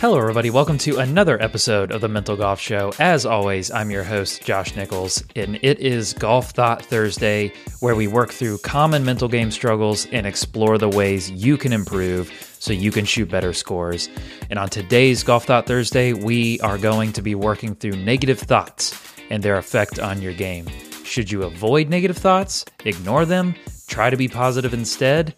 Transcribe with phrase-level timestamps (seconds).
[0.00, 0.48] Hello, everybody.
[0.48, 2.90] Welcome to another episode of the Mental Golf Show.
[2.98, 8.08] As always, I'm your host, Josh Nichols, and it is Golf Thought Thursday, where we
[8.08, 12.90] work through common mental game struggles and explore the ways you can improve so you
[12.90, 14.08] can shoot better scores.
[14.48, 18.98] And on today's Golf Thought Thursday, we are going to be working through negative thoughts
[19.28, 20.66] and their effect on your game.
[21.04, 23.54] Should you avoid negative thoughts, ignore them,
[23.86, 25.34] try to be positive instead?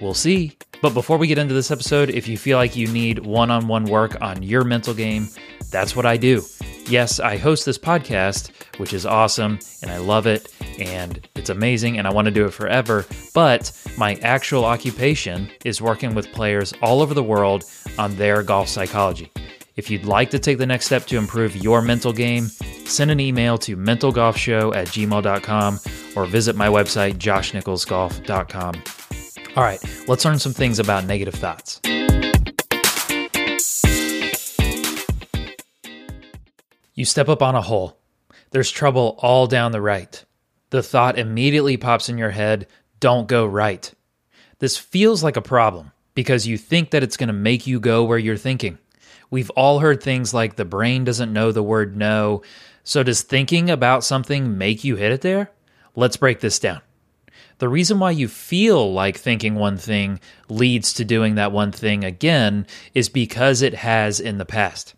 [0.00, 0.58] We'll see.
[0.84, 3.68] But before we get into this episode, if you feel like you need one on
[3.68, 5.30] one work on your mental game,
[5.70, 6.42] that's what I do.
[6.86, 11.96] Yes, I host this podcast, which is awesome, and I love it, and it's amazing,
[11.96, 13.06] and I want to do it forever.
[13.32, 17.64] But my actual occupation is working with players all over the world
[17.96, 19.32] on their golf psychology.
[19.76, 22.48] If you'd like to take the next step to improve your mental game,
[22.84, 25.80] send an email to mentalgolfshow at gmail.com
[26.14, 28.82] or visit my website, joshnicholsgolf.com.
[29.56, 31.80] All right, let's learn some things about negative thoughts.
[36.94, 37.98] You step up on a hole.
[38.50, 40.24] There's trouble all down the right.
[40.70, 42.68] The thought immediately pops in your head
[43.00, 43.92] don't go right.
[44.60, 48.04] This feels like a problem because you think that it's going to make you go
[48.04, 48.78] where you're thinking.
[49.30, 52.42] We've all heard things like the brain doesn't know the word no.
[52.84, 55.50] So, does thinking about something make you hit it there?
[55.96, 56.80] Let's break this down.
[57.58, 62.04] The reason why you feel like thinking one thing leads to doing that one thing
[62.04, 64.94] again is because it has in the past.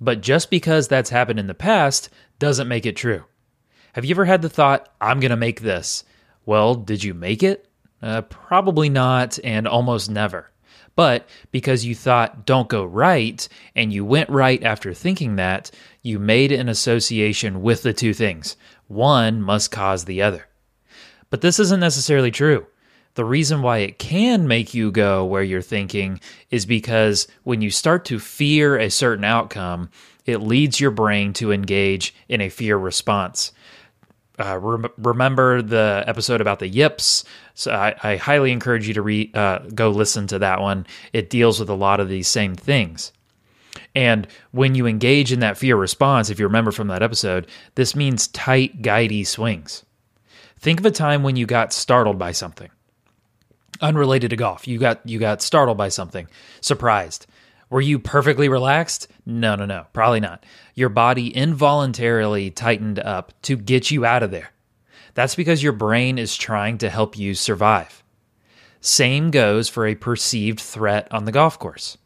[0.00, 3.24] But just because that's happened in the past doesn't make it true.
[3.94, 6.04] Have you ever had the thought, I'm going to make this?
[6.44, 7.66] Well, did you make it?
[8.02, 10.50] Uh, probably not, and almost never.
[10.96, 15.70] But because you thought, don't go right, and you went right after thinking that,
[16.02, 18.56] you made an association with the two things.
[18.86, 20.46] One must cause the other.
[21.36, 22.66] But this isn't necessarily true.
[23.12, 26.18] The reason why it can make you go where you're thinking
[26.50, 29.90] is because when you start to fear a certain outcome,
[30.24, 33.52] it leads your brain to engage in a fear response.
[34.38, 37.22] Uh, re- remember the episode about the yips?
[37.52, 40.86] So I, I highly encourage you to re- uh, go listen to that one.
[41.12, 43.12] It deals with a lot of these same things.
[43.94, 47.94] And when you engage in that fear response, if you remember from that episode, this
[47.94, 49.82] means tight, guidey swings.
[50.58, 52.70] Think of a time when you got startled by something.
[53.80, 54.66] Unrelated to golf.
[54.66, 56.28] You got you got startled by something.
[56.60, 57.26] Surprised.
[57.68, 59.08] Were you perfectly relaxed?
[59.26, 59.86] No, no, no.
[59.92, 60.44] Probably not.
[60.74, 64.50] Your body involuntarily tightened up to get you out of there.
[65.14, 68.02] That's because your brain is trying to help you survive.
[68.80, 71.98] Same goes for a perceived threat on the golf course.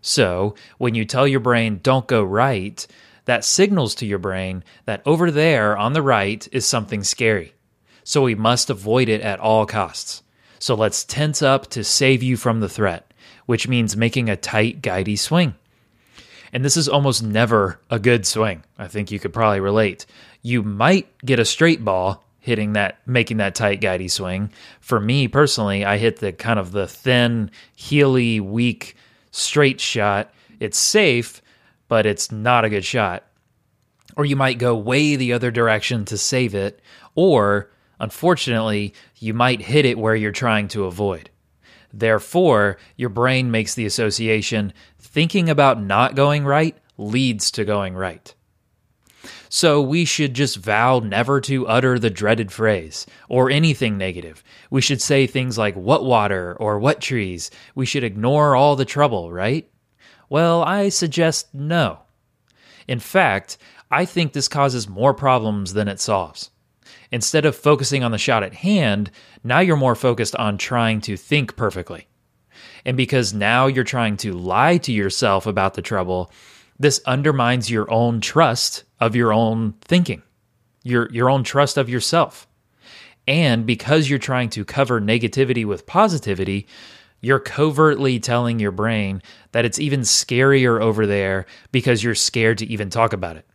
[0.00, 2.86] So, when you tell your brain, don't go right,
[3.24, 7.54] that signals to your brain that over there on the right is something scary
[8.08, 10.22] so we must avoid it at all costs.
[10.58, 13.12] So let's tense up to save you from the threat,
[13.44, 15.56] which means making a tight, guidey swing.
[16.50, 18.64] And this is almost never a good swing.
[18.78, 20.06] I think you could probably relate.
[20.40, 24.52] You might get a straight ball hitting that, making that tight, guidey swing.
[24.80, 28.96] For me personally, I hit the kind of the thin, heely, weak,
[29.32, 30.32] straight shot.
[30.60, 31.42] It's safe,
[31.88, 33.24] but it's not a good shot.
[34.16, 36.80] Or you might go way the other direction to save it,
[37.14, 37.68] or
[38.00, 41.30] Unfortunately, you might hit it where you're trying to avoid.
[41.92, 48.34] Therefore, your brain makes the association thinking about not going right leads to going right.
[49.48, 54.44] So we should just vow never to utter the dreaded phrase or anything negative.
[54.70, 57.50] We should say things like what water or what trees.
[57.74, 59.68] We should ignore all the trouble, right?
[60.28, 62.00] Well, I suggest no.
[62.86, 63.56] In fact,
[63.90, 66.50] I think this causes more problems than it solves.
[67.10, 69.10] Instead of focusing on the shot at hand,
[69.44, 72.06] now you're more focused on trying to think perfectly.
[72.84, 76.30] And because now you're trying to lie to yourself about the trouble,
[76.78, 80.22] this undermines your own trust of your own thinking,
[80.84, 82.46] your, your own trust of yourself.
[83.26, 86.66] And because you're trying to cover negativity with positivity,
[87.20, 89.22] you're covertly telling your brain
[89.52, 93.47] that it's even scarier over there because you're scared to even talk about it.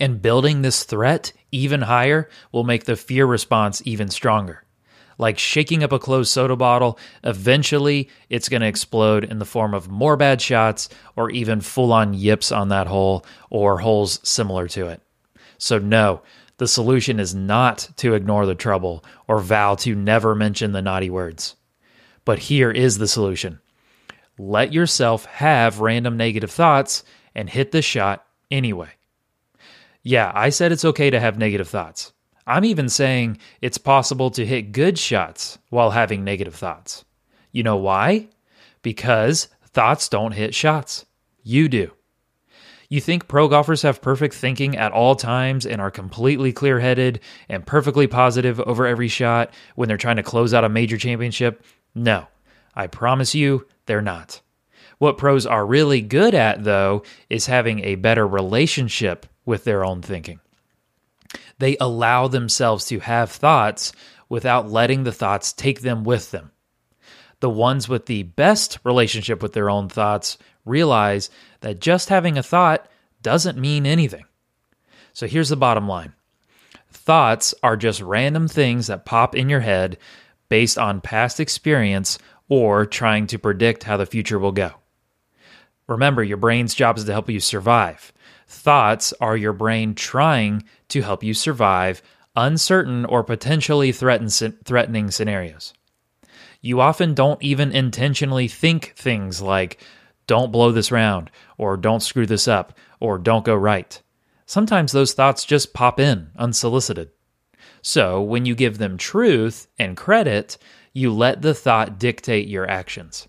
[0.00, 4.64] And building this threat even higher will make the fear response even stronger.
[5.18, 9.74] Like shaking up a closed soda bottle, eventually it's going to explode in the form
[9.74, 14.68] of more bad shots or even full on yips on that hole or holes similar
[14.68, 15.02] to it.
[15.58, 16.22] So, no,
[16.58, 21.10] the solution is not to ignore the trouble or vow to never mention the naughty
[21.10, 21.56] words.
[22.24, 23.60] But here is the solution
[24.38, 27.02] let yourself have random negative thoughts
[27.34, 28.90] and hit the shot anyway.
[30.08, 32.12] Yeah, I said it's okay to have negative thoughts.
[32.46, 37.04] I'm even saying it's possible to hit good shots while having negative thoughts.
[37.52, 38.28] You know why?
[38.82, 41.04] Because Thoughts don't hit shots.
[41.44, 41.92] You do.
[42.88, 47.20] You think pro golfers have perfect thinking at all times and are completely clear headed
[47.48, 51.62] and perfectly positive over every shot when they're trying to close out a major championship?
[51.94, 52.26] No,
[52.74, 54.40] I promise you, they're not.
[54.98, 60.02] What pros are really good at, though, is having a better relationship with their own
[60.02, 60.38] thinking.
[61.58, 63.92] They allow themselves to have thoughts
[64.28, 66.52] without letting the thoughts take them with them.
[67.40, 70.36] The ones with the best relationship with their own thoughts
[70.66, 71.30] realize
[71.60, 72.88] that just having a thought
[73.22, 74.26] doesn't mean anything.
[75.14, 76.12] So here's the bottom line
[76.90, 79.96] thoughts are just random things that pop in your head
[80.50, 82.18] based on past experience
[82.50, 84.72] or trying to predict how the future will go.
[85.86, 88.12] Remember, your brain's job is to help you survive.
[88.48, 92.02] Thoughts are your brain trying to help you survive
[92.34, 95.74] uncertain or potentially threatening scenarios.
[96.60, 99.84] You often don't even intentionally think things like,
[100.26, 104.00] don't blow this round, or don't screw this up, or don't go right.
[104.46, 107.10] Sometimes those thoughts just pop in unsolicited.
[107.82, 110.58] So, when you give them truth and credit,
[110.92, 113.28] you let the thought dictate your actions.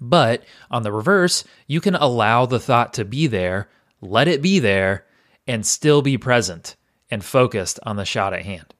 [0.00, 3.68] But on the reverse, you can allow the thought to be there,
[4.00, 5.06] let it be there,
[5.46, 6.76] and still be present
[7.10, 8.74] and focused on the shot at hand.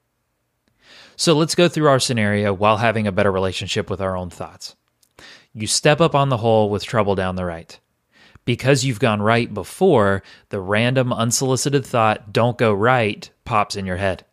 [1.15, 4.75] So let's go through our scenario while having a better relationship with our own thoughts.
[5.53, 7.77] You step up on the hole with trouble down the right.
[8.45, 13.97] Because you've gone right before, the random unsolicited thought, don't go right, pops in your
[13.97, 14.25] head.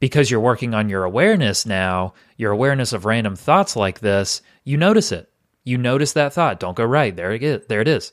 [0.00, 4.76] Because you're working on your awareness now, your awareness of random thoughts like this, you
[4.76, 5.30] notice it.
[5.62, 7.14] You notice that thought, don't go right.
[7.14, 7.66] There it is.
[7.68, 8.12] There it is.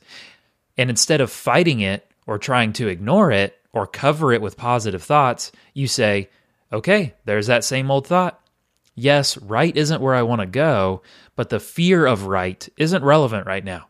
[0.78, 5.02] And instead of fighting it or trying to ignore it or cover it with positive
[5.02, 6.30] thoughts, you say,
[6.72, 8.40] okay, there's that same old thought.
[8.94, 11.02] Yes, right isn't where I want to go,
[11.36, 13.88] but the fear of right isn't relevant right now.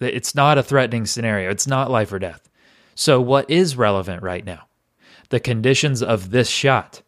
[0.00, 2.48] It's not a threatening scenario, it's not life or death.
[2.94, 4.66] So, what is relevant right now?
[5.30, 7.02] The conditions of this shot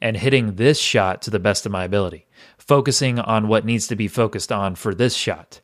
[0.00, 3.96] and hitting this shot to the best of my ability, focusing on what needs to
[3.96, 5.60] be focused on for this shot.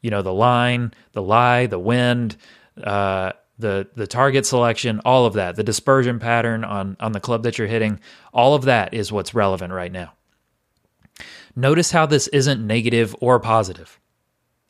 [0.00, 2.36] You know, the line, the lie, the wind,
[2.82, 7.42] uh, the the target selection, all of that, the dispersion pattern on on the club
[7.42, 8.00] that you're hitting,
[8.32, 10.12] all of that is what's relevant right now.
[11.54, 13.98] Notice how this isn't negative or positive.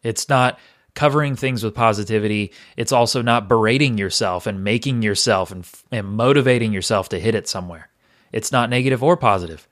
[0.03, 0.59] It's not
[0.95, 2.53] covering things with positivity.
[2.77, 7.49] It's also not berating yourself and making yourself and, and motivating yourself to hit it
[7.49, 7.91] somewhere.
[8.33, 9.69] It's not negative or positive.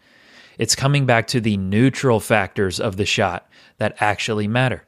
[0.58, 4.87] It's coming back to the neutral factors of the shot that actually matter.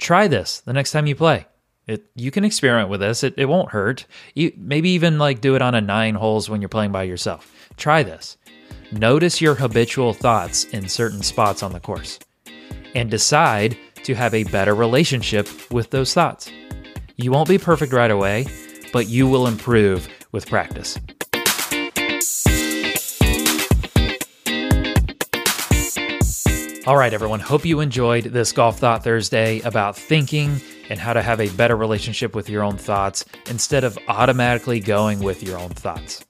[0.00, 1.46] Try this the next time you play.
[1.86, 3.22] It, you can experiment with this.
[3.22, 4.06] It, it won't hurt.
[4.34, 7.52] You, maybe even like do it on a nine holes when you're playing by yourself.
[7.76, 8.38] Try this.
[8.92, 12.18] Notice your habitual thoughts in certain spots on the course
[12.94, 16.50] and decide to have a better relationship with those thoughts.
[17.16, 18.46] You won't be perfect right away,
[18.94, 20.98] but you will improve with practice.
[26.90, 27.38] All right, everyone.
[27.38, 31.76] Hope you enjoyed this Golf Thought Thursday about thinking and how to have a better
[31.76, 36.24] relationship with your own thoughts instead of automatically going with your own thoughts.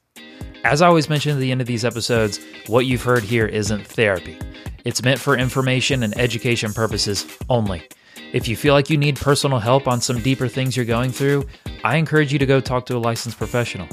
[0.63, 3.87] As I always mention at the end of these episodes, what you've heard here isn't
[3.87, 4.39] therapy.
[4.85, 7.89] It's meant for information and education purposes only.
[8.35, 11.47] If you feel like you need personal help on some deeper things you're going through,
[11.85, 13.89] I encourage you to go talk to a licensed professional.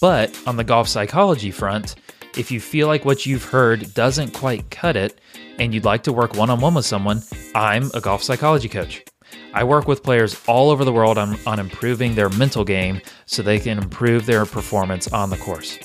[0.00, 1.94] But on the golf psychology front,
[2.36, 5.20] if you feel like what you've heard doesn't quite cut it
[5.58, 7.22] and you'd like to work one on one with someone,
[7.54, 9.04] I'm a golf psychology coach.
[9.54, 13.42] I work with players all over the world on, on improving their mental game so
[13.42, 15.78] they can improve their performance on the course.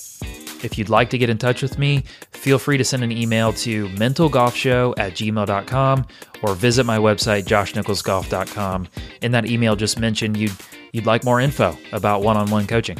[0.63, 3.51] If you'd like to get in touch with me, feel free to send an email
[3.53, 6.05] to mentalgolfshow at gmail.com
[6.41, 8.87] or visit my website, joshnicholsgolf.com.
[9.21, 10.53] In that email, just mention you'd,
[10.93, 12.97] you'd like more info about one on one coaching.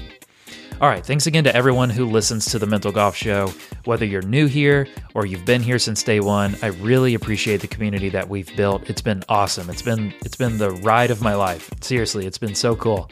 [0.82, 3.54] All right, thanks again to everyone who listens to the Mental Golf Show.
[3.86, 7.68] Whether you're new here or you've been here since day one, I really appreciate the
[7.68, 8.90] community that we've built.
[8.90, 9.70] It's been awesome.
[9.70, 11.70] It's been it's been the ride of my life.
[11.82, 13.10] Seriously, it's been so cool.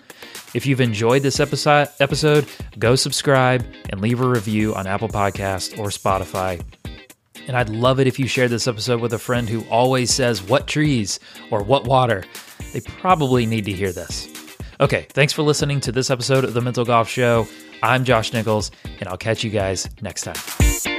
[0.53, 2.45] If you've enjoyed this episode, episode,
[2.77, 6.61] go subscribe and leave a review on Apple Podcast or Spotify.
[7.47, 10.43] And I'd love it if you shared this episode with a friend who always says
[10.43, 11.19] what trees
[11.51, 12.25] or what water.
[12.73, 14.27] They probably need to hear this.
[14.81, 17.47] Okay, thanks for listening to this episode of the Mental Golf Show.
[17.83, 20.90] I'm Josh Nichols, and I'll catch you guys next time.